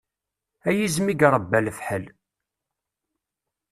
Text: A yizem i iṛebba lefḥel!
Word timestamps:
A 0.67 0.69
yizem 0.77 1.07
i 1.13 1.15
iṛebba 1.25 1.59
lefḥel! 1.65 2.05